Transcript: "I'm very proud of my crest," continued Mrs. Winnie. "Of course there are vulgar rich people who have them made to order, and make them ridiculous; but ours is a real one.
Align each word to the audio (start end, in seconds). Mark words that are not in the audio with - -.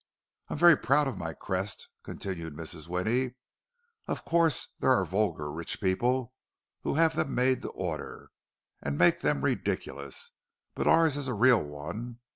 "I'm 0.47 0.57
very 0.57 0.75
proud 0.77 1.07
of 1.07 1.19
my 1.19 1.33
crest," 1.35 1.87
continued 2.01 2.55
Mrs. 2.55 2.87
Winnie. 2.87 3.35
"Of 4.07 4.25
course 4.25 4.69
there 4.79 4.89
are 4.89 5.05
vulgar 5.05 5.51
rich 5.51 5.79
people 5.79 6.33
who 6.81 6.95
have 6.95 7.15
them 7.15 7.35
made 7.35 7.61
to 7.61 7.69
order, 7.69 8.31
and 8.81 8.97
make 8.97 9.19
them 9.19 9.43
ridiculous; 9.43 10.31
but 10.73 10.87
ours 10.87 11.17
is 11.17 11.27
a 11.27 11.35
real 11.35 11.61
one. 11.61 12.17